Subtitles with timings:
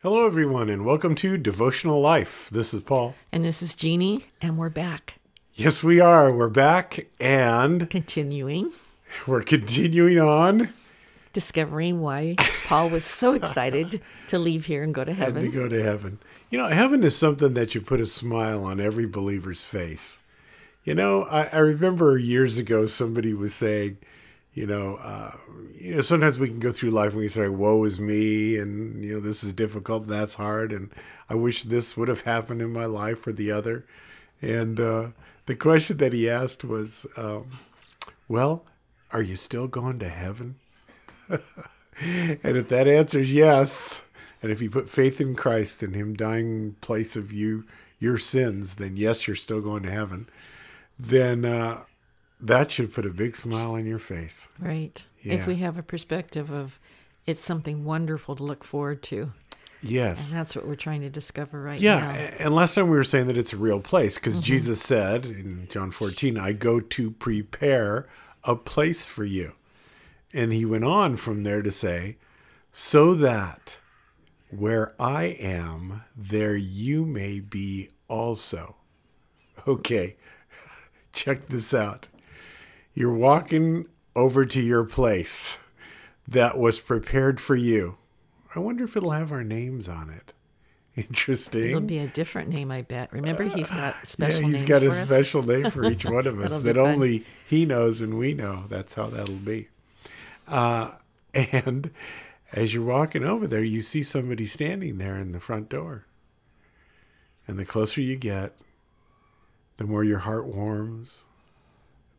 [0.00, 2.48] Hello, everyone, and welcome to Devotional Life.
[2.50, 3.16] This is Paul.
[3.32, 5.18] And this is Jeannie, and we're back.
[5.54, 6.32] Yes, we are.
[6.32, 8.70] We're back, and Continuing,
[9.26, 10.68] we're continuing on
[11.32, 15.68] discovering why Paul was so excited to leave here and go to and to go
[15.68, 16.20] to heaven.
[16.48, 20.20] You know, heaven is something that you put a smile on every believer's face.
[20.84, 23.98] You know, I, I remember years ago somebody was saying,
[24.58, 25.30] you know, uh,
[25.72, 29.04] you know, sometimes we can go through life and we say, "Woe is me," and
[29.04, 30.90] you know, this is difficult, and that's hard, and
[31.30, 33.86] I wish this would have happened in my life or the other.
[34.42, 35.08] And uh,
[35.46, 37.50] the question that he asked was, um,
[38.26, 38.64] "Well,
[39.12, 40.56] are you still going to heaven?"
[41.28, 41.40] and
[42.42, 44.02] if that answer is yes,
[44.42, 47.64] and if you put faith in Christ and Him dying in place of you,
[48.00, 50.28] your sins, then yes, you're still going to heaven.
[50.98, 51.84] Then uh,
[52.40, 54.48] that should put a big smile on your face.
[54.58, 55.04] Right.
[55.22, 55.34] Yeah.
[55.34, 56.78] If we have a perspective of
[57.26, 59.32] it's something wonderful to look forward to.
[59.82, 60.30] Yes.
[60.30, 62.12] And that's what we're trying to discover right Yeah, now.
[62.12, 62.34] Yeah.
[62.40, 64.44] and last time we were saying that it's a real place because mm-hmm.
[64.44, 68.08] Jesus said in John 14, I go to prepare
[68.44, 69.52] a place for you.
[70.34, 72.16] And he went on from there to say,
[72.72, 73.76] so that
[74.50, 78.76] where I am, there you may be also.
[79.66, 80.16] Okay,
[81.12, 82.08] check this out.
[82.98, 85.60] You're walking over to your place
[86.26, 87.96] that was prepared for you.
[88.56, 90.32] I wonder if it'll have our names on it.
[90.96, 91.66] Interesting.
[91.66, 93.12] It'll be a different name, I bet.
[93.12, 94.40] Remember, he's got special.
[94.40, 95.06] Yeah, he's names got for a us?
[95.06, 96.84] special name for each one of us that fun.
[96.84, 98.64] only he knows and we know.
[98.68, 99.68] That's how that'll be.
[100.48, 100.90] Uh,
[101.34, 101.92] and
[102.52, 106.04] as you're walking over there, you see somebody standing there in the front door.
[107.46, 108.56] And the closer you get,
[109.76, 111.26] the more your heart warms,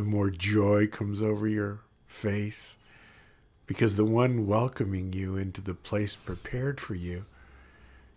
[0.00, 2.78] the more joy comes over your face.
[3.66, 7.26] Because the one welcoming you into the place prepared for you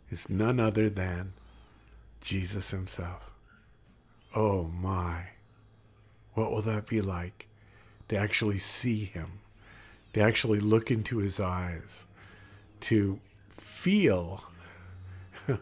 [0.09, 1.33] is none other than
[2.21, 3.33] Jesus Himself.
[4.33, 5.31] Oh my,
[6.35, 7.49] what will that be like
[8.07, 9.39] to actually see Him,
[10.13, 12.05] to actually look into His eyes,
[12.79, 13.19] to
[13.49, 14.45] feel,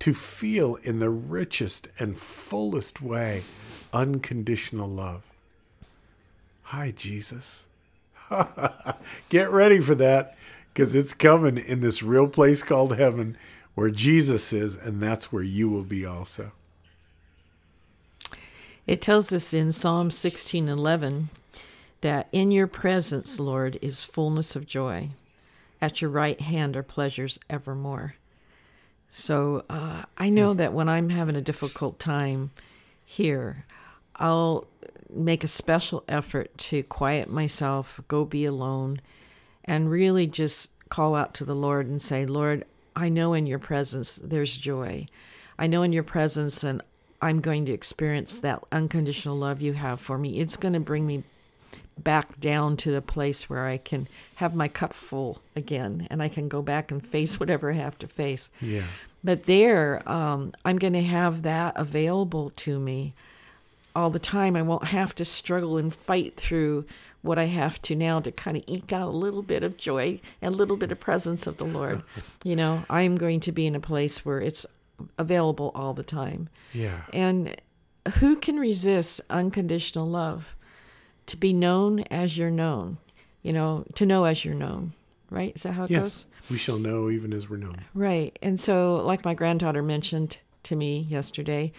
[0.00, 3.44] to feel in the richest and fullest way
[3.92, 5.31] unconditional love?
[6.72, 7.66] Hi, Jesus.
[9.28, 10.38] Get ready for that
[10.72, 13.36] because it's coming in this real place called heaven
[13.74, 16.52] where Jesus is, and that's where you will be also.
[18.86, 21.28] It tells us in Psalm 16:11
[22.00, 25.10] that in your presence, Lord, is fullness of joy.
[25.82, 28.14] At your right hand are pleasures evermore.
[29.10, 32.50] So uh, I know that when I'm having a difficult time
[33.04, 33.66] here,
[34.16, 34.66] I'll
[35.14, 39.00] make a special effort to quiet myself, go be alone,
[39.64, 42.64] and really just call out to the Lord and say, Lord,
[42.94, 45.06] I know in your presence there's joy.
[45.58, 46.82] I know in your presence, and
[47.20, 50.40] I'm going to experience that unconditional love you have for me.
[50.40, 51.22] It's going to bring me
[51.98, 56.28] back down to the place where I can have my cup full again and I
[56.28, 58.50] can go back and face whatever I have to face.
[58.60, 58.84] Yeah.
[59.24, 63.14] But there, um, I'm going to have that available to me
[63.94, 64.56] all the time.
[64.56, 66.84] I won't have to struggle and fight through
[67.22, 70.20] what I have to now to kind of eke out a little bit of joy
[70.40, 72.02] and a little bit of presence of the Lord.
[72.44, 74.66] you know, I'm going to be in a place where it's
[75.18, 76.48] available all the time.
[76.72, 77.02] Yeah.
[77.12, 77.56] And
[78.18, 80.54] who can resist unconditional love?
[81.26, 82.98] To be known as you're known,
[83.42, 84.92] you know, to know as you're known,
[85.30, 85.54] right?
[85.54, 86.26] Is that how it goes?
[86.26, 86.50] Yes.
[86.50, 87.76] We shall know even as we're known.
[87.94, 88.36] Right.
[88.42, 91.72] And so, like my granddaughter mentioned to me yesterday,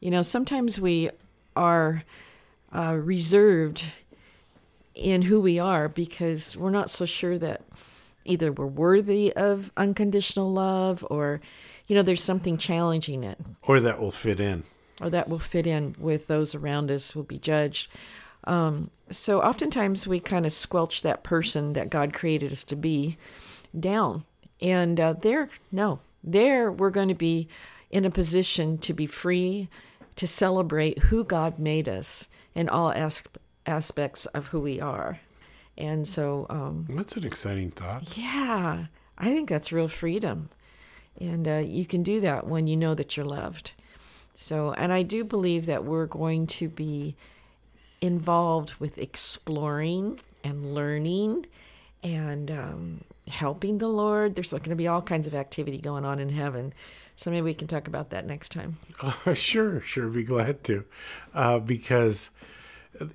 [0.00, 1.08] you know, sometimes we
[1.56, 2.04] are
[2.74, 3.84] uh, reserved
[4.94, 7.62] in who we are because we're not so sure that
[8.24, 11.40] either we're worthy of unconditional love or,
[11.86, 14.62] you know, there's something challenging it Or that will fit in.
[15.00, 17.88] or that will fit in with those around us, will be judged.
[18.44, 23.16] Um, so oftentimes we kind of squelch that person that God created us to be
[23.78, 24.24] down.
[24.60, 27.48] And uh, there, no, there we're going to be
[27.90, 29.68] in a position to be free
[30.16, 33.24] to celebrate who God made us in all as-
[33.66, 35.20] aspects of who we are.
[35.76, 38.16] And so, um, That's an exciting thought.
[38.16, 38.86] yeah,
[39.18, 40.50] I think that's real freedom.
[41.20, 43.72] And uh, you can do that when you know that you're loved.
[44.36, 47.14] So, and I do believe that we're going to be
[48.00, 51.46] involved with exploring and learning
[52.02, 54.34] and um, helping the Lord.
[54.34, 56.72] There's going to be all kinds of activity going on in heaven.
[57.16, 58.76] So maybe we can talk about that next time.
[59.00, 60.84] Uh, sure, sure, be glad to.
[61.32, 62.30] Uh, because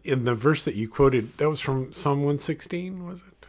[0.04, 3.48] in the verse that you quoted, that was from Psalm 116, was it?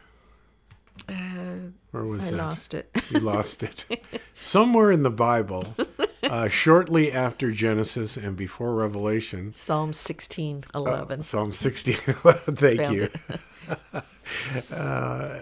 [1.08, 2.36] Uh, Or was I that?
[2.36, 2.90] lost it.
[3.10, 3.86] You lost it.
[4.36, 5.64] Somewhere in the Bible,
[6.22, 11.22] uh, shortly after Genesis and before Revelation, Psalm sixteen eleven.
[11.22, 11.92] Psalm 60.
[11.94, 13.08] Thank Found you.
[14.76, 15.40] uh,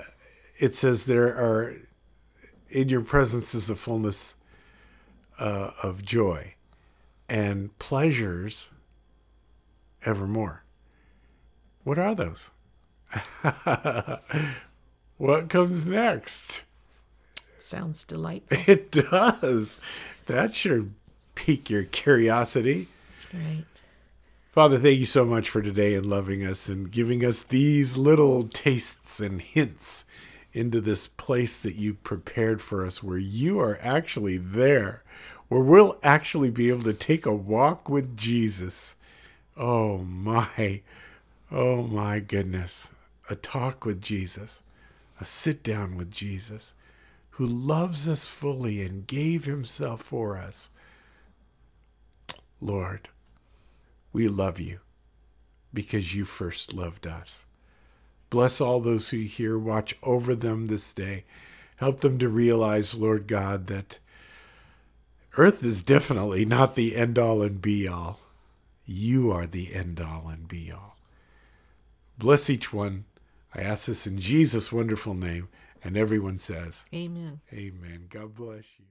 [0.59, 1.77] it says there are,
[2.71, 4.37] in your presence is a fullness
[5.39, 6.55] uh, of joy
[7.29, 8.71] and pleasures
[10.05, 10.65] evermore.
[11.85, 12.51] What are those?
[15.17, 16.63] what comes next?
[17.59, 18.59] Sounds delightful.
[18.67, 19.79] It does.
[20.27, 20.95] That should
[21.35, 22.89] pique your curiosity.
[23.33, 23.65] right.
[24.53, 28.43] Father, thank you so much for today and loving us and giving us these little
[28.43, 30.05] tastes and hints
[30.53, 35.03] into this place that you prepared for us where you are actually there,
[35.49, 38.97] where we'll actually be able to take a walk with Jesus.
[39.57, 40.83] Oh my,
[41.51, 42.91] oh my goodness.
[43.31, 44.63] A talk with Jesus,
[45.21, 46.75] a sit down with Jesus
[47.39, 50.71] who loves us fully and gave himself for us.
[52.61, 53.09] Lord,
[54.13, 54.81] we love you
[55.73, 57.47] because you first loved us.
[58.29, 61.25] Bless all those who hear, watch over them this day.
[61.77, 64.01] Help them to realize, Lord God, that
[65.39, 68.19] earth is definitely not the end all and be all.
[68.85, 70.97] You are the end all and be all.
[72.19, 73.05] Bless each one.
[73.55, 75.49] I ask this in Jesus' wonderful name.
[75.85, 77.41] And everyone says, Amen.
[77.53, 78.07] Amen.
[78.11, 78.85] God bless you.